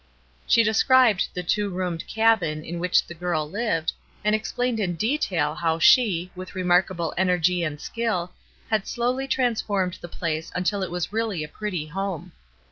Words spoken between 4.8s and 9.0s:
detail how she, with remarkable energy and skill, had